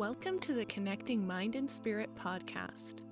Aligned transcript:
Welcome 0.00 0.38
to 0.38 0.54
the 0.54 0.64
Connecting 0.64 1.26
Mind 1.26 1.56
and 1.56 1.68
Spirit 1.68 2.08
podcast, 2.16 3.02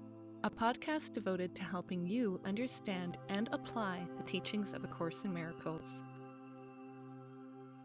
a 0.43 0.49
podcast 0.49 1.13
devoted 1.13 1.55
to 1.55 1.63
helping 1.63 2.07
you 2.07 2.41
understand 2.47 3.19
and 3.29 3.47
apply 3.53 4.09
the 4.17 4.23
teachings 4.23 4.73
of 4.73 4.85
A 4.85 4.87
Course 4.87 5.27
in 5.27 5.35
Miracles. 5.35 6.03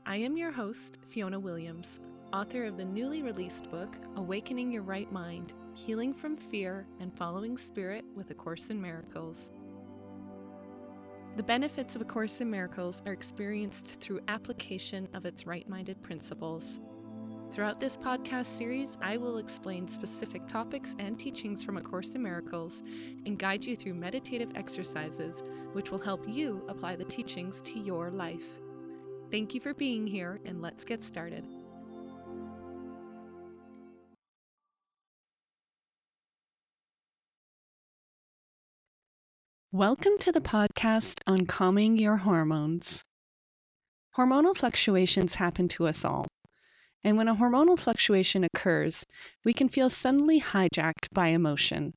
I 0.05 0.15
am 0.15 0.37
your 0.37 0.53
host, 0.53 0.99
Fiona 1.09 1.37
Williams, 1.37 1.99
author 2.31 2.63
of 2.63 2.77
the 2.77 2.85
newly 2.85 3.21
released 3.21 3.69
book, 3.69 3.93
Awakening 4.15 4.71
Your 4.71 4.83
Right 4.83 5.11
Mind 5.11 5.51
Healing 5.73 6.13
from 6.13 6.37
Fear 6.37 6.87
and 7.01 7.13
Following 7.17 7.57
Spirit 7.57 8.05
with 8.15 8.31
A 8.31 8.33
Course 8.33 8.69
in 8.69 8.81
Miracles. 8.81 9.51
The 11.35 11.43
benefits 11.43 11.97
of 11.97 12.01
A 12.01 12.05
Course 12.05 12.39
in 12.39 12.49
Miracles 12.49 13.01
are 13.05 13.11
experienced 13.11 13.99
through 13.99 14.21
application 14.29 15.09
of 15.13 15.25
its 15.25 15.45
right 15.45 15.67
minded 15.67 16.01
principles. 16.01 16.79
Throughout 17.53 17.79
this 17.79 17.97
podcast 17.97 18.47
series, 18.47 18.97
I 18.99 19.15
will 19.15 19.37
explain 19.37 19.87
specific 19.87 20.47
topics 20.47 20.95
and 20.97 21.19
teachings 21.19 21.63
from 21.63 21.77
A 21.77 21.81
Course 21.81 22.15
in 22.15 22.23
Miracles 22.23 22.81
and 23.27 23.37
guide 23.37 23.63
you 23.63 23.75
through 23.75 23.93
meditative 23.93 24.49
exercises 24.55 25.43
which 25.73 25.91
will 25.91 25.99
help 25.99 26.27
you 26.27 26.65
apply 26.67 26.95
the 26.95 27.05
teachings 27.05 27.61
to 27.61 27.77
your 27.77 28.09
life. 28.09 28.47
Thank 29.29 29.53
you 29.53 29.61
for 29.61 29.75
being 29.75 30.07
here, 30.07 30.39
and 30.45 30.63
let's 30.63 30.83
get 30.83 31.03
started. 31.03 31.45
Welcome 39.71 40.17
to 40.21 40.31
the 40.31 40.41
podcast 40.41 41.19
on 41.27 41.45
calming 41.45 41.99
your 41.99 42.17
hormones. 42.17 43.03
Hormonal 44.17 44.57
fluctuations 44.57 45.35
happen 45.35 45.67
to 45.67 45.85
us 45.85 46.03
all. 46.03 46.25
And 47.03 47.17
when 47.17 47.27
a 47.27 47.35
hormonal 47.35 47.77
fluctuation 47.77 48.43
occurs, 48.43 49.05
we 49.43 49.53
can 49.53 49.67
feel 49.67 49.89
suddenly 49.89 50.39
hijacked 50.39 51.09
by 51.11 51.27
emotion. 51.27 51.93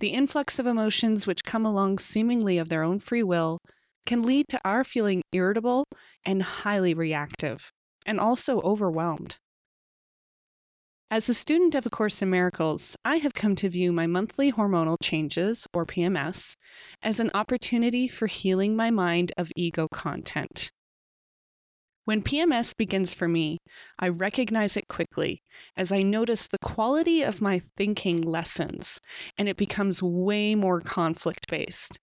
The 0.00 0.08
influx 0.08 0.58
of 0.58 0.66
emotions 0.66 1.26
which 1.26 1.44
come 1.44 1.64
along 1.64 1.98
seemingly 1.98 2.58
of 2.58 2.68
their 2.68 2.82
own 2.82 3.00
free 3.00 3.22
will 3.22 3.60
can 4.04 4.22
lead 4.22 4.48
to 4.48 4.60
our 4.64 4.84
feeling 4.84 5.22
irritable 5.32 5.86
and 6.24 6.42
highly 6.42 6.92
reactive, 6.92 7.72
and 8.04 8.20
also 8.20 8.60
overwhelmed. 8.60 9.38
As 11.10 11.28
a 11.28 11.34
student 11.34 11.74
of 11.74 11.86
A 11.86 11.90
Course 11.90 12.20
in 12.22 12.30
Miracles, 12.30 12.96
I 13.04 13.18
have 13.18 13.34
come 13.34 13.54
to 13.56 13.68
view 13.68 13.92
my 13.92 14.06
monthly 14.06 14.50
hormonal 14.50 14.96
changes, 15.00 15.66
or 15.72 15.86
PMS, 15.86 16.56
as 17.02 17.20
an 17.20 17.30
opportunity 17.34 18.08
for 18.08 18.26
healing 18.26 18.74
my 18.74 18.90
mind 18.90 19.32
of 19.38 19.52
ego 19.54 19.86
content. 19.88 20.70
When 22.04 22.22
PMS 22.22 22.76
begins 22.76 23.14
for 23.14 23.28
me, 23.28 23.58
I 23.98 24.08
recognize 24.08 24.76
it 24.76 24.88
quickly 24.88 25.42
as 25.74 25.90
I 25.90 26.02
notice 26.02 26.46
the 26.46 26.58
quality 26.58 27.22
of 27.22 27.40
my 27.40 27.62
thinking 27.78 28.20
lessens 28.20 29.00
and 29.38 29.48
it 29.48 29.56
becomes 29.56 30.02
way 30.02 30.54
more 30.54 30.80
conflict 30.82 31.48
based. 31.48 31.98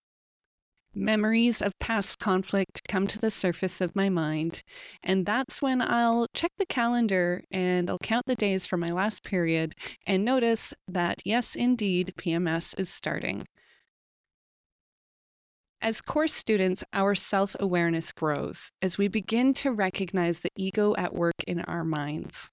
Memories 0.95 1.61
of 1.61 1.77
past 1.79 2.19
conflict 2.19 2.81
come 2.89 3.05
to 3.07 3.19
the 3.19 3.31
surface 3.31 3.79
of 3.79 3.95
my 3.95 4.09
mind, 4.09 4.61
and 5.02 5.25
that's 5.25 5.61
when 5.61 5.81
I'll 5.81 6.27
check 6.33 6.52
the 6.57 6.66
calendar 6.66 7.44
and 7.49 7.89
I'll 7.89 7.99
count 7.99 8.25
the 8.25 8.35
days 8.35 8.66
from 8.66 8.81
my 8.81 8.89
last 8.91 9.23
period 9.23 9.73
and 10.05 10.25
notice 10.25 10.73
that, 10.89 11.22
yes, 11.23 11.55
indeed, 11.55 12.13
PMS 12.17 12.77
is 12.77 12.89
starting. 12.89 13.45
As 15.83 15.99
course 15.99 16.31
students, 16.31 16.83
our 16.93 17.15
self 17.15 17.55
awareness 17.59 18.11
grows 18.11 18.71
as 18.83 18.99
we 18.99 19.07
begin 19.07 19.51
to 19.53 19.71
recognize 19.71 20.41
the 20.41 20.51
ego 20.55 20.93
at 20.95 21.15
work 21.15 21.33
in 21.47 21.61
our 21.61 21.83
minds. 21.83 22.51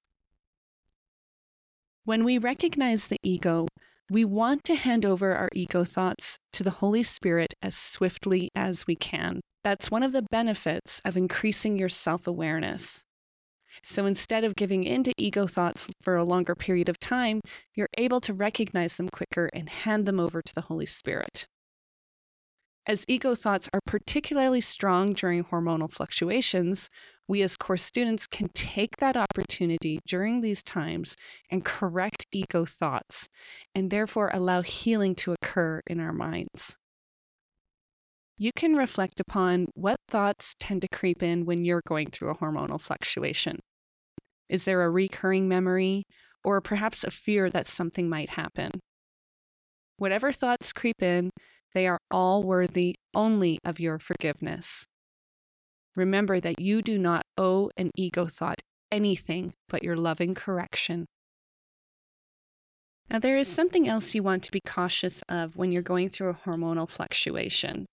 When 2.06 2.24
we 2.24 2.38
recognize 2.38 3.08
the 3.08 3.18
ego, 3.22 3.66
we 4.10 4.24
want 4.24 4.64
to 4.64 4.75
hand 4.76 5.04
over 5.04 5.34
our 5.34 5.50
ego 5.53 5.84
thoughts 5.84 6.38
to 6.54 6.62
the 6.62 6.80
Holy 6.80 7.03
Spirit 7.03 7.53
as 7.60 7.76
swiftly 7.76 8.48
as 8.54 8.86
we 8.86 8.97
can. 8.97 9.41
That's 9.62 9.91
one 9.91 10.03
of 10.03 10.12
the 10.12 10.24
benefits 10.30 11.03
of 11.04 11.14
increasing 11.14 11.76
your 11.76 11.91
self 11.91 12.26
awareness. 12.26 13.03
So 13.84 14.06
instead 14.06 14.42
of 14.42 14.56
giving 14.56 14.84
in 14.84 15.04
to 15.04 15.12
ego 15.19 15.47
thoughts 15.47 15.91
for 16.00 16.16
a 16.16 16.24
longer 16.24 16.54
period 16.54 16.88
of 16.88 16.98
time, 16.98 17.42
you're 17.74 17.91
able 17.98 18.22
to 18.22 18.32
recognize 18.32 18.97
them 18.97 19.10
quicker 19.10 19.50
and 19.53 19.69
hand 19.69 20.06
them 20.06 20.19
over 20.19 20.41
to 20.41 20.54
the 20.54 20.62
Holy 20.62 20.86
Spirit. 20.86 21.47
As 22.88 23.04
ego 23.06 23.34
thoughts 23.34 23.69
are 23.75 23.82
particularly 23.84 24.62
strong 24.62 25.12
during 25.12 25.44
hormonal 25.44 25.93
fluctuations, 25.93 26.88
we 27.28 27.43
as 27.43 27.54
course 27.54 27.82
students 27.82 28.26
can 28.26 28.49
take 28.54 28.97
that 28.97 29.15
opportunity 29.15 30.00
during 30.06 30.41
these 30.41 30.62
times 30.62 31.15
and 31.50 31.66
correct 31.66 32.25
ego 32.32 32.65
thoughts, 32.65 33.28
and 33.75 33.91
therefore 33.91 34.31
allow 34.32 34.62
healing 34.62 35.15
to 35.16 35.34
occur 35.34 35.82
in 35.87 36.00
our 36.00 36.15
minds. 36.15 36.77
You 38.38 38.53
can 38.56 38.75
reflect 38.75 39.21
upon 39.21 39.66
what 39.75 39.98
thoughts 40.09 40.54
tend 40.59 40.81
to 40.81 40.88
creep 40.91 41.22
in 41.22 41.44
when 41.44 41.66
you're 41.66 41.82
going 41.87 42.09
through 42.09 42.31
a 42.31 42.37
hormonal 42.37 42.81
fluctuation. 42.81 43.59
Is 44.48 44.65
there 44.65 44.82
a 44.82 44.88
recurring 44.88 45.47
memory, 45.47 46.04
or 46.43 46.62
perhaps 46.62 47.04
a 47.04 47.10
fear 47.10 47.50
that 47.50 47.66
something 47.66 48.09
might 48.09 48.31
happen? 48.31 48.71
Whatever 49.98 50.32
thoughts 50.32 50.72
creep 50.72 51.03
in, 51.03 51.28
they 51.74 51.86
are 51.86 51.98
all 52.10 52.42
worthy 52.42 52.96
only 53.14 53.58
of 53.64 53.80
your 53.80 53.98
forgiveness. 53.98 54.86
Remember 55.96 56.40
that 56.40 56.60
you 56.60 56.82
do 56.82 56.98
not 56.98 57.22
owe 57.36 57.70
an 57.76 57.90
ego 57.96 58.26
thought 58.26 58.60
anything 58.90 59.54
but 59.68 59.82
your 59.82 59.96
loving 59.96 60.34
correction. 60.34 61.06
Now, 63.10 63.18
there 63.18 63.38
is 63.38 63.48
something 63.48 63.88
else 63.88 64.14
you 64.14 64.22
want 64.22 64.42
to 64.44 64.52
be 64.52 64.60
cautious 64.60 65.22
of 65.28 65.56
when 65.56 65.72
you're 65.72 65.82
going 65.82 66.10
through 66.10 66.28
a 66.28 66.34
hormonal 66.34 66.88
fluctuation, 66.88 67.86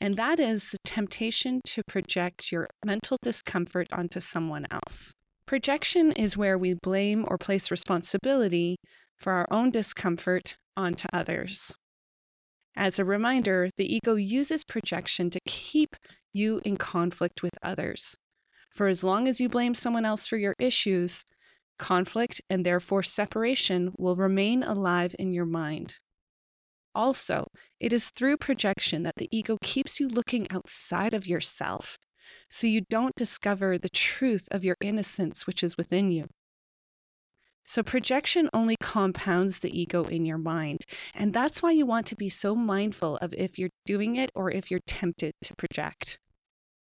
and 0.00 0.14
that 0.14 0.40
is 0.40 0.70
the 0.70 0.78
temptation 0.84 1.60
to 1.66 1.82
project 1.88 2.50
your 2.50 2.68
mental 2.84 3.18
discomfort 3.22 3.86
onto 3.92 4.20
someone 4.20 4.66
else. 4.70 5.12
Projection 5.46 6.12
is 6.12 6.36
where 6.36 6.58
we 6.58 6.74
blame 6.74 7.24
or 7.28 7.38
place 7.38 7.70
responsibility 7.70 8.76
for 9.16 9.32
our 9.32 9.46
own 9.50 9.70
discomfort 9.70 10.56
onto 10.76 11.08
others. 11.12 11.72
As 12.78 13.00
a 13.00 13.04
reminder, 13.04 13.70
the 13.76 13.92
ego 13.92 14.14
uses 14.14 14.64
projection 14.64 15.30
to 15.30 15.40
keep 15.44 15.96
you 16.32 16.60
in 16.64 16.76
conflict 16.76 17.42
with 17.42 17.58
others. 17.60 18.16
For 18.70 18.86
as 18.86 19.02
long 19.02 19.26
as 19.26 19.40
you 19.40 19.48
blame 19.48 19.74
someone 19.74 20.04
else 20.04 20.28
for 20.28 20.36
your 20.36 20.54
issues, 20.60 21.24
conflict 21.80 22.40
and 22.48 22.64
therefore 22.64 23.02
separation 23.02 23.90
will 23.98 24.14
remain 24.14 24.62
alive 24.62 25.16
in 25.18 25.32
your 25.32 25.44
mind. 25.44 25.94
Also, 26.94 27.48
it 27.80 27.92
is 27.92 28.10
through 28.10 28.36
projection 28.36 29.02
that 29.02 29.16
the 29.16 29.28
ego 29.36 29.58
keeps 29.60 29.98
you 29.98 30.06
looking 30.06 30.48
outside 30.48 31.14
of 31.14 31.26
yourself, 31.26 31.98
so 32.48 32.68
you 32.68 32.82
don't 32.88 33.16
discover 33.16 33.76
the 33.76 33.88
truth 33.88 34.46
of 34.52 34.64
your 34.64 34.76
innocence 34.80 35.48
which 35.48 35.64
is 35.64 35.76
within 35.76 36.12
you. 36.12 36.28
So, 37.68 37.82
projection 37.82 38.48
only 38.54 38.76
compounds 38.80 39.58
the 39.58 39.78
ego 39.78 40.04
in 40.04 40.24
your 40.24 40.38
mind. 40.38 40.86
And 41.14 41.34
that's 41.34 41.62
why 41.62 41.72
you 41.72 41.84
want 41.84 42.06
to 42.06 42.16
be 42.16 42.30
so 42.30 42.54
mindful 42.54 43.18
of 43.18 43.34
if 43.34 43.58
you're 43.58 43.68
doing 43.84 44.16
it 44.16 44.32
or 44.34 44.50
if 44.50 44.70
you're 44.70 44.80
tempted 44.86 45.34
to 45.42 45.54
project. 45.54 46.18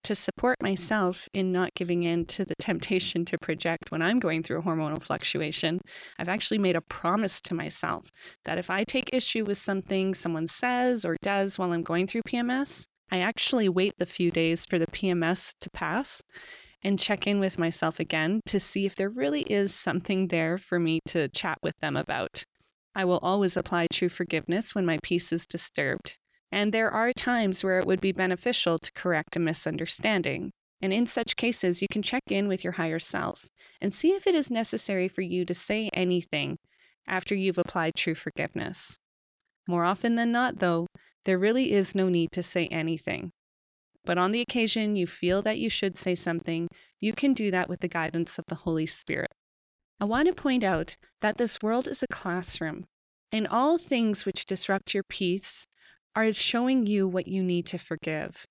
To 0.04 0.14
support 0.14 0.62
myself 0.62 1.28
in 1.34 1.50
not 1.50 1.74
giving 1.74 2.04
in 2.04 2.24
to 2.26 2.44
the 2.44 2.54
temptation 2.60 3.24
to 3.24 3.36
project 3.36 3.90
when 3.90 4.00
I'm 4.00 4.20
going 4.20 4.44
through 4.44 4.60
a 4.60 4.62
hormonal 4.62 5.02
fluctuation, 5.02 5.80
I've 6.20 6.28
actually 6.28 6.58
made 6.58 6.76
a 6.76 6.80
promise 6.80 7.40
to 7.40 7.54
myself 7.54 8.12
that 8.44 8.56
if 8.56 8.70
I 8.70 8.84
take 8.84 9.10
issue 9.12 9.44
with 9.44 9.58
something 9.58 10.14
someone 10.14 10.46
says 10.46 11.04
or 11.04 11.16
does 11.20 11.58
while 11.58 11.72
I'm 11.72 11.82
going 11.82 12.06
through 12.06 12.22
PMS, 12.28 12.86
I 13.10 13.18
actually 13.18 13.68
wait 13.68 13.94
the 13.98 14.06
few 14.06 14.30
days 14.30 14.64
for 14.64 14.78
the 14.78 14.86
PMS 14.86 15.52
to 15.62 15.68
pass 15.68 16.22
and 16.86 17.00
check 17.00 17.26
in 17.26 17.40
with 17.40 17.58
myself 17.58 17.98
again 17.98 18.40
to 18.46 18.60
see 18.60 18.86
if 18.86 18.94
there 18.94 19.10
really 19.10 19.42
is 19.42 19.74
something 19.74 20.28
there 20.28 20.56
for 20.56 20.78
me 20.78 21.00
to 21.04 21.28
chat 21.28 21.58
with 21.60 21.76
them 21.80 21.96
about. 21.96 22.44
I 22.94 23.04
will 23.04 23.18
always 23.24 23.56
apply 23.56 23.88
true 23.90 24.08
forgiveness 24.08 24.72
when 24.72 24.86
my 24.86 25.00
peace 25.02 25.32
is 25.32 25.48
disturbed. 25.48 26.16
And 26.52 26.72
there 26.72 26.88
are 26.88 27.12
times 27.12 27.64
where 27.64 27.80
it 27.80 27.86
would 27.86 28.00
be 28.00 28.12
beneficial 28.12 28.78
to 28.78 28.92
correct 28.92 29.34
a 29.34 29.40
misunderstanding. 29.40 30.52
And 30.80 30.92
in 30.92 31.06
such 31.06 31.34
cases, 31.34 31.82
you 31.82 31.88
can 31.90 32.02
check 32.02 32.22
in 32.28 32.46
with 32.46 32.62
your 32.62 32.74
higher 32.74 33.00
self 33.00 33.48
and 33.80 33.92
see 33.92 34.12
if 34.12 34.28
it 34.28 34.36
is 34.36 34.48
necessary 34.48 35.08
for 35.08 35.22
you 35.22 35.44
to 35.44 35.54
say 35.56 35.90
anything 35.92 36.56
after 37.08 37.34
you've 37.34 37.58
applied 37.58 37.96
true 37.96 38.14
forgiveness. 38.14 38.96
More 39.66 39.82
often 39.82 40.14
than 40.14 40.30
not, 40.30 40.60
though, 40.60 40.86
there 41.24 41.36
really 41.36 41.72
is 41.72 41.96
no 41.96 42.08
need 42.08 42.30
to 42.30 42.44
say 42.44 42.68
anything. 42.68 43.32
But 44.06 44.18
on 44.18 44.30
the 44.30 44.40
occasion 44.40 44.96
you 44.96 45.06
feel 45.06 45.42
that 45.42 45.58
you 45.58 45.68
should 45.68 45.98
say 45.98 46.14
something, 46.14 46.68
you 47.00 47.12
can 47.12 47.34
do 47.34 47.50
that 47.50 47.68
with 47.68 47.80
the 47.80 47.88
guidance 47.88 48.38
of 48.38 48.44
the 48.48 48.54
Holy 48.54 48.86
Spirit. 48.86 49.32
I 50.00 50.04
want 50.04 50.28
to 50.28 50.32
point 50.32 50.62
out 50.62 50.96
that 51.20 51.38
this 51.38 51.58
world 51.60 51.88
is 51.88 52.02
a 52.02 52.06
classroom, 52.06 52.86
and 53.32 53.48
all 53.48 53.76
things 53.76 54.24
which 54.24 54.46
disrupt 54.46 54.94
your 54.94 55.02
peace 55.02 55.66
are 56.14 56.32
showing 56.32 56.86
you 56.86 57.08
what 57.08 57.26
you 57.26 57.42
need 57.42 57.66
to 57.66 57.78
forgive. 57.78 58.46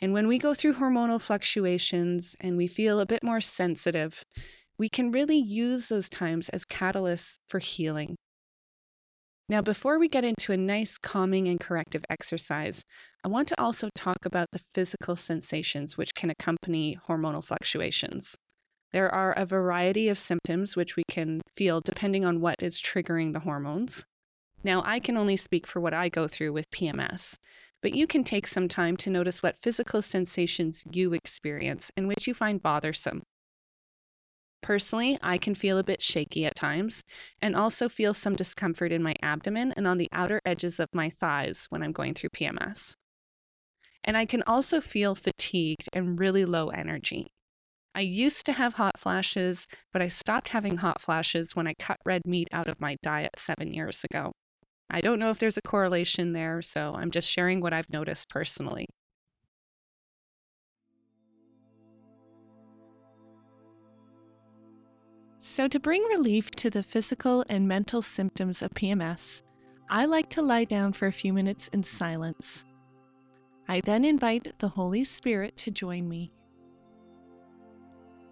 And 0.00 0.12
when 0.12 0.26
we 0.26 0.38
go 0.38 0.54
through 0.54 0.74
hormonal 0.74 1.20
fluctuations 1.20 2.34
and 2.40 2.56
we 2.56 2.66
feel 2.66 2.98
a 2.98 3.06
bit 3.06 3.22
more 3.22 3.40
sensitive, 3.40 4.24
we 4.76 4.88
can 4.88 5.12
really 5.12 5.36
use 5.36 5.88
those 5.88 6.08
times 6.08 6.48
as 6.48 6.64
catalysts 6.64 7.36
for 7.46 7.58
healing. 7.60 8.16
Now, 9.50 9.60
before 9.60 9.98
we 9.98 10.06
get 10.06 10.24
into 10.24 10.52
a 10.52 10.56
nice 10.56 10.96
calming 10.96 11.48
and 11.48 11.58
corrective 11.58 12.04
exercise, 12.08 12.84
I 13.24 13.28
want 13.28 13.48
to 13.48 13.60
also 13.60 13.88
talk 13.96 14.18
about 14.24 14.46
the 14.52 14.60
physical 14.72 15.16
sensations 15.16 15.98
which 15.98 16.14
can 16.14 16.30
accompany 16.30 16.96
hormonal 17.08 17.44
fluctuations. 17.44 18.36
There 18.92 19.12
are 19.12 19.32
a 19.32 19.44
variety 19.44 20.08
of 20.08 20.20
symptoms 20.20 20.76
which 20.76 20.94
we 20.94 21.02
can 21.10 21.40
feel 21.52 21.80
depending 21.80 22.24
on 22.24 22.40
what 22.40 22.62
is 22.62 22.80
triggering 22.80 23.32
the 23.32 23.40
hormones. 23.40 24.04
Now, 24.62 24.84
I 24.86 25.00
can 25.00 25.16
only 25.16 25.36
speak 25.36 25.66
for 25.66 25.80
what 25.80 25.94
I 25.94 26.08
go 26.08 26.28
through 26.28 26.52
with 26.52 26.70
PMS, 26.70 27.36
but 27.82 27.96
you 27.96 28.06
can 28.06 28.22
take 28.22 28.46
some 28.46 28.68
time 28.68 28.96
to 28.98 29.10
notice 29.10 29.42
what 29.42 29.58
physical 29.58 30.00
sensations 30.00 30.84
you 30.92 31.12
experience 31.12 31.90
and 31.96 32.06
which 32.06 32.28
you 32.28 32.34
find 32.34 32.62
bothersome. 32.62 33.24
Personally, 34.62 35.18
I 35.22 35.38
can 35.38 35.54
feel 35.54 35.78
a 35.78 35.84
bit 35.84 36.02
shaky 36.02 36.44
at 36.44 36.54
times 36.54 37.02
and 37.40 37.56
also 37.56 37.88
feel 37.88 38.12
some 38.12 38.36
discomfort 38.36 38.92
in 38.92 39.02
my 39.02 39.14
abdomen 39.22 39.72
and 39.76 39.86
on 39.86 39.96
the 39.96 40.08
outer 40.12 40.40
edges 40.44 40.78
of 40.78 40.88
my 40.92 41.10
thighs 41.10 41.66
when 41.70 41.82
I'm 41.82 41.92
going 41.92 42.14
through 42.14 42.30
PMS. 42.30 42.94
And 44.04 44.16
I 44.16 44.26
can 44.26 44.42
also 44.46 44.80
feel 44.80 45.14
fatigued 45.14 45.88
and 45.92 46.18
really 46.18 46.44
low 46.44 46.68
energy. 46.68 47.28
I 47.94 48.00
used 48.00 48.46
to 48.46 48.52
have 48.52 48.74
hot 48.74 48.98
flashes, 48.98 49.66
but 49.92 50.00
I 50.00 50.08
stopped 50.08 50.48
having 50.48 50.76
hot 50.76 51.02
flashes 51.02 51.56
when 51.56 51.66
I 51.66 51.74
cut 51.74 51.98
red 52.04 52.22
meat 52.24 52.48
out 52.52 52.68
of 52.68 52.80
my 52.80 52.96
diet 53.02 53.32
seven 53.38 53.74
years 53.74 54.04
ago. 54.04 54.32
I 54.88 55.00
don't 55.00 55.18
know 55.18 55.30
if 55.30 55.38
there's 55.38 55.56
a 55.56 55.62
correlation 55.62 56.32
there, 56.32 56.62
so 56.62 56.94
I'm 56.94 57.10
just 57.10 57.28
sharing 57.28 57.60
what 57.60 57.72
I've 57.72 57.92
noticed 57.92 58.28
personally. 58.28 58.86
So, 65.42 65.68
to 65.68 65.80
bring 65.80 66.02
relief 66.04 66.50
to 66.52 66.68
the 66.68 66.82
physical 66.82 67.46
and 67.48 67.66
mental 67.66 68.02
symptoms 68.02 68.60
of 68.60 68.74
PMS, 68.74 69.42
I 69.88 70.04
like 70.04 70.28
to 70.30 70.42
lie 70.42 70.64
down 70.64 70.92
for 70.92 71.06
a 71.06 71.12
few 71.12 71.32
minutes 71.32 71.68
in 71.68 71.82
silence. 71.82 72.66
I 73.66 73.80
then 73.80 74.04
invite 74.04 74.58
the 74.58 74.68
Holy 74.68 75.02
Spirit 75.02 75.56
to 75.58 75.70
join 75.70 76.08
me. 76.10 76.30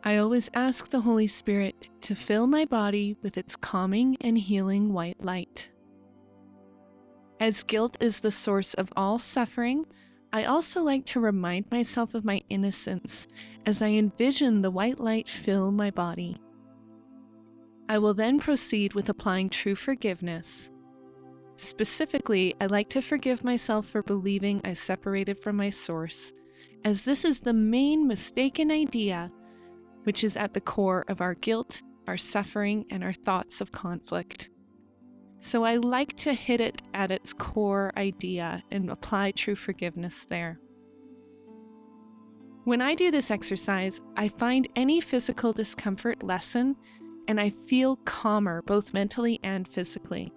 I 0.04 0.18
always 0.18 0.50
ask 0.52 0.90
the 0.90 1.00
Holy 1.00 1.26
Spirit 1.26 1.88
to 2.02 2.14
fill 2.14 2.46
my 2.46 2.66
body 2.66 3.16
with 3.22 3.38
its 3.38 3.56
calming 3.56 4.18
and 4.20 4.36
healing 4.36 4.92
white 4.92 5.24
light. 5.24 5.70
As 7.40 7.62
guilt 7.62 7.96
is 8.00 8.20
the 8.20 8.32
source 8.32 8.74
of 8.74 8.92
all 8.96 9.18
suffering, 9.18 9.86
I 10.30 10.44
also 10.44 10.82
like 10.82 11.06
to 11.06 11.20
remind 11.20 11.70
myself 11.70 12.12
of 12.12 12.24
my 12.24 12.42
innocence 12.50 13.26
as 13.64 13.80
I 13.80 13.88
envision 13.88 14.60
the 14.60 14.70
white 14.70 15.00
light 15.00 15.26
fill 15.26 15.72
my 15.72 15.90
body. 15.90 16.36
I 17.88 17.98
will 17.98 18.14
then 18.14 18.38
proceed 18.38 18.94
with 18.94 19.08
applying 19.08 19.48
true 19.48 19.74
forgiveness. 19.74 20.70
Specifically, 21.56 22.54
I 22.60 22.66
like 22.66 22.88
to 22.90 23.02
forgive 23.02 23.42
myself 23.42 23.86
for 23.86 24.02
believing 24.02 24.60
I 24.64 24.74
separated 24.74 25.38
from 25.38 25.56
my 25.56 25.70
source, 25.70 26.34
as 26.84 27.04
this 27.04 27.24
is 27.24 27.40
the 27.40 27.54
main 27.54 28.06
mistaken 28.06 28.70
idea 28.70 29.32
which 30.04 30.24
is 30.24 30.36
at 30.38 30.54
the 30.54 30.60
core 30.60 31.04
of 31.08 31.20
our 31.20 31.34
guilt, 31.34 31.82
our 32.06 32.16
suffering, 32.16 32.86
and 32.90 33.04
our 33.04 33.12
thoughts 33.12 33.60
of 33.60 33.72
conflict. 33.72 34.48
So 35.40 35.64
I 35.64 35.76
like 35.76 36.16
to 36.18 36.32
hit 36.32 36.62
it 36.62 36.80
at 36.94 37.10
its 37.10 37.34
core 37.34 37.92
idea 37.94 38.62
and 38.70 38.90
apply 38.90 39.32
true 39.32 39.54
forgiveness 39.54 40.24
there. 40.24 40.60
When 42.64 42.80
I 42.80 42.94
do 42.94 43.10
this 43.10 43.30
exercise, 43.30 44.00
I 44.16 44.28
find 44.28 44.66
any 44.76 45.00
physical 45.00 45.52
discomfort 45.52 46.22
lessen 46.22 46.76
and 47.28 47.38
I 47.38 47.50
feel 47.50 47.96
calmer 48.04 48.62
both 48.62 48.94
mentally 48.94 49.38
and 49.44 49.68
physically. 49.68 50.32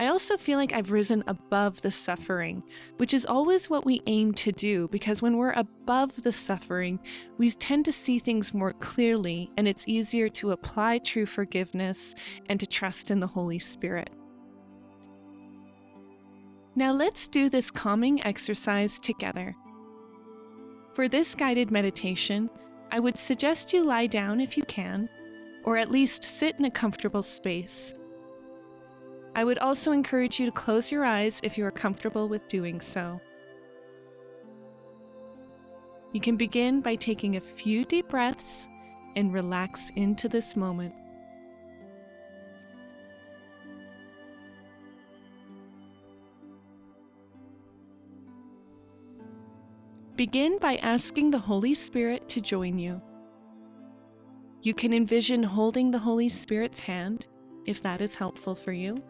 I 0.00 0.08
also 0.08 0.36
feel 0.36 0.58
like 0.58 0.72
I've 0.72 0.90
risen 0.90 1.22
above 1.28 1.80
the 1.82 1.92
suffering, 1.92 2.64
which 2.96 3.14
is 3.14 3.24
always 3.24 3.70
what 3.70 3.84
we 3.84 4.02
aim 4.06 4.32
to 4.34 4.50
do 4.50 4.88
because 4.88 5.22
when 5.22 5.36
we're 5.36 5.52
above 5.52 6.24
the 6.24 6.32
suffering, 6.32 6.98
we 7.38 7.50
tend 7.50 7.84
to 7.84 7.92
see 7.92 8.18
things 8.18 8.52
more 8.52 8.72
clearly 8.72 9.50
and 9.56 9.68
it's 9.68 9.86
easier 9.86 10.28
to 10.30 10.50
apply 10.50 10.98
true 10.98 11.26
forgiveness 11.26 12.16
and 12.48 12.58
to 12.58 12.66
trust 12.66 13.12
in 13.12 13.20
the 13.20 13.28
Holy 13.28 13.60
Spirit. 13.60 14.10
Now 16.74 16.90
let's 16.92 17.28
do 17.28 17.48
this 17.48 17.70
calming 17.70 18.24
exercise 18.26 18.98
together. 18.98 19.54
For 20.94 21.06
this 21.06 21.34
guided 21.34 21.70
meditation, 21.70 22.50
I 22.90 22.98
would 22.98 23.18
suggest 23.18 23.72
you 23.72 23.84
lie 23.84 24.06
down 24.06 24.40
if 24.40 24.56
you 24.56 24.64
can 24.64 25.08
or 25.64 25.76
at 25.76 25.90
least 25.90 26.24
sit 26.24 26.58
in 26.58 26.64
a 26.64 26.70
comfortable 26.70 27.22
space. 27.22 27.94
I 29.34 29.44
would 29.44 29.58
also 29.58 29.92
encourage 29.92 30.38
you 30.38 30.46
to 30.46 30.52
close 30.52 30.92
your 30.92 31.04
eyes 31.04 31.40
if 31.42 31.56
you 31.56 31.64
are 31.64 31.70
comfortable 31.70 32.28
with 32.28 32.46
doing 32.48 32.80
so. 32.80 33.20
You 36.12 36.20
can 36.20 36.36
begin 36.36 36.82
by 36.82 36.96
taking 36.96 37.36
a 37.36 37.40
few 37.40 37.86
deep 37.86 38.08
breaths 38.08 38.68
and 39.16 39.32
relax 39.32 39.90
into 39.96 40.28
this 40.28 40.56
moment. 40.56 40.94
Begin 50.16 50.58
by 50.58 50.76
asking 50.76 51.30
the 51.30 51.38
Holy 51.38 51.72
Spirit 51.72 52.28
to 52.28 52.42
join 52.42 52.78
you. 52.78 53.00
You 54.62 54.74
can 54.74 54.94
envision 54.94 55.42
holding 55.42 55.90
the 55.90 55.98
Holy 55.98 56.28
Spirit's 56.28 56.78
hand, 56.78 57.26
if 57.66 57.82
that 57.82 58.00
is 58.00 58.14
helpful 58.14 58.54
for 58.54 58.70
you. 58.70 59.02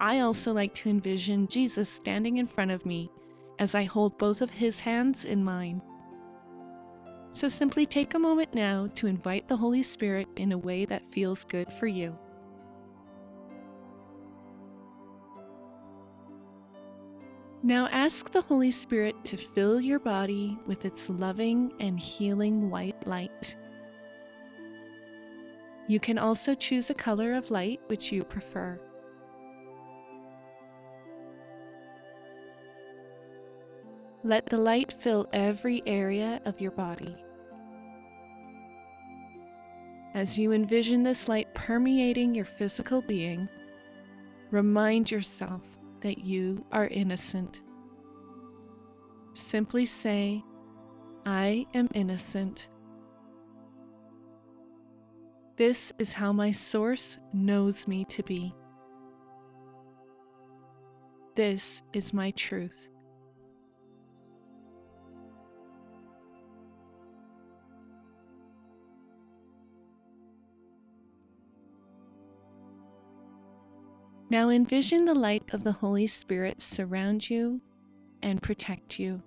I 0.00 0.20
also 0.20 0.52
like 0.52 0.72
to 0.74 0.88
envision 0.88 1.48
Jesus 1.48 1.88
standing 1.88 2.36
in 2.36 2.46
front 2.46 2.70
of 2.70 2.86
me 2.86 3.10
as 3.58 3.74
I 3.74 3.82
hold 3.82 4.18
both 4.18 4.40
of 4.40 4.50
his 4.50 4.78
hands 4.78 5.24
in 5.24 5.42
mine. 5.42 5.82
So 7.32 7.48
simply 7.48 7.86
take 7.86 8.14
a 8.14 8.20
moment 8.20 8.54
now 8.54 8.88
to 8.94 9.08
invite 9.08 9.48
the 9.48 9.56
Holy 9.56 9.82
Spirit 9.82 10.28
in 10.36 10.52
a 10.52 10.58
way 10.58 10.84
that 10.84 11.10
feels 11.10 11.42
good 11.42 11.72
for 11.72 11.88
you. 11.88 12.16
Now 17.64 17.88
ask 17.88 18.30
the 18.30 18.42
Holy 18.42 18.70
Spirit 18.70 19.16
to 19.24 19.36
fill 19.36 19.80
your 19.80 19.98
body 19.98 20.56
with 20.66 20.84
its 20.84 21.10
loving 21.10 21.72
and 21.80 21.98
healing 21.98 22.70
white 22.70 23.04
light. 23.08 23.56
You 25.86 26.00
can 26.00 26.18
also 26.18 26.54
choose 26.54 26.88
a 26.88 26.94
color 26.94 27.34
of 27.34 27.50
light 27.50 27.80
which 27.88 28.10
you 28.10 28.24
prefer. 28.24 28.80
Let 34.22 34.46
the 34.46 34.56
light 34.56 34.94
fill 34.98 35.28
every 35.34 35.82
area 35.86 36.40
of 36.46 36.58
your 36.58 36.70
body. 36.70 37.14
As 40.14 40.38
you 40.38 40.52
envision 40.52 41.02
this 41.02 41.28
light 41.28 41.52
permeating 41.54 42.34
your 42.34 42.46
physical 42.46 43.02
being, 43.02 43.48
remind 44.50 45.10
yourself 45.10 45.60
that 46.00 46.18
you 46.18 46.64
are 46.72 46.86
innocent. 46.86 47.60
Simply 49.34 49.84
say, 49.84 50.42
I 51.26 51.66
am 51.74 51.88
innocent 51.92 52.68
this 55.56 55.92
is 55.98 56.12
how 56.12 56.32
my 56.32 56.50
source 56.50 57.18
knows 57.32 57.86
me 57.86 58.04
to 58.06 58.22
be. 58.22 58.54
This 61.36 61.82
is 61.92 62.12
my 62.12 62.32
truth. 62.32 62.88
Now 74.30 74.48
envision 74.48 75.04
the 75.04 75.14
light 75.14 75.44
of 75.52 75.62
the 75.62 75.72
Holy 75.72 76.08
Spirit 76.08 76.60
surround 76.60 77.30
you 77.30 77.60
and 78.22 78.42
protect 78.42 78.98
you. 78.98 79.22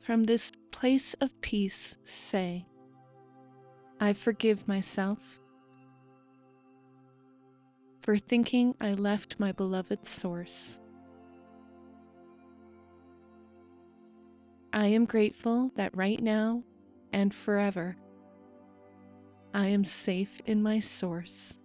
From 0.00 0.22
this 0.24 0.52
place 0.72 1.14
of 1.20 1.40
peace, 1.40 1.96
say, 2.04 2.66
I 4.00 4.12
forgive 4.14 4.66
myself 4.66 5.18
for 8.00 8.18
thinking 8.18 8.74
I 8.80 8.94
left 8.94 9.38
my 9.38 9.52
beloved 9.52 10.08
source. 10.08 10.80
I 14.72 14.86
am 14.86 15.04
grateful 15.04 15.70
that 15.76 15.96
right 15.96 16.20
now 16.20 16.64
and 17.12 17.32
forever 17.32 17.96
I 19.54 19.66
am 19.68 19.84
safe 19.84 20.40
in 20.46 20.62
my 20.62 20.80
source. 20.80 21.58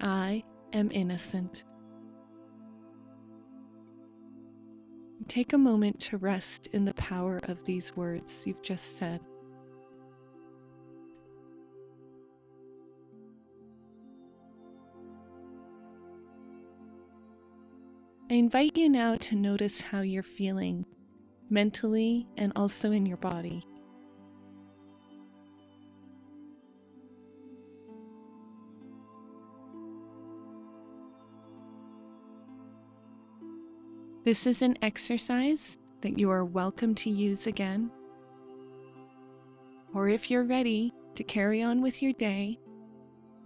I 0.00 0.42
am 0.72 0.90
innocent. 0.90 1.64
Take 5.28 5.52
a 5.52 5.58
moment 5.58 6.00
to 6.00 6.16
rest 6.16 6.68
in 6.68 6.86
the 6.86 6.94
power 6.94 7.38
of 7.44 7.62
these 7.64 7.94
words 7.94 8.46
you've 8.46 8.62
just 8.62 8.96
said. 8.96 9.20
I 18.30 18.34
invite 18.34 18.76
you 18.76 18.88
now 18.88 19.16
to 19.16 19.36
notice 19.36 19.82
how 19.82 20.00
you're 20.00 20.22
feeling 20.22 20.86
mentally 21.50 22.26
and 22.38 22.52
also 22.56 22.90
in 22.90 23.04
your 23.04 23.16
body. 23.18 23.67
This 34.28 34.46
is 34.46 34.60
an 34.60 34.76
exercise 34.82 35.78
that 36.02 36.18
you 36.18 36.28
are 36.28 36.44
welcome 36.44 36.94
to 36.96 37.08
use 37.08 37.46
again. 37.46 37.90
Or 39.94 40.06
if 40.10 40.30
you're 40.30 40.44
ready 40.44 40.92
to 41.14 41.24
carry 41.24 41.62
on 41.62 41.80
with 41.80 42.02
your 42.02 42.12
day, 42.12 42.58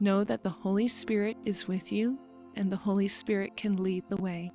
know 0.00 0.24
that 0.24 0.42
the 0.42 0.50
Holy 0.50 0.88
Spirit 0.88 1.36
is 1.44 1.68
with 1.68 1.92
you 1.92 2.18
and 2.56 2.68
the 2.68 2.76
Holy 2.76 3.06
Spirit 3.06 3.56
can 3.56 3.76
lead 3.80 4.02
the 4.08 4.16
way. 4.16 4.50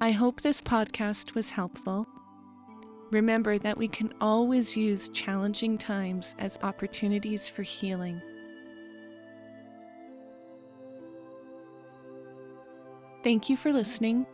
I 0.00 0.10
hope 0.10 0.40
this 0.40 0.62
podcast 0.62 1.36
was 1.36 1.50
helpful. 1.50 2.08
Remember 3.12 3.60
that 3.60 3.78
we 3.78 3.86
can 3.86 4.12
always 4.20 4.76
use 4.76 5.10
challenging 5.10 5.78
times 5.78 6.34
as 6.40 6.58
opportunities 6.64 7.48
for 7.48 7.62
healing. 7.62 8.20
Thank 13.24 13.48
you 13.48 13.56
for 13.56 13.72
listening, 13.72 14.26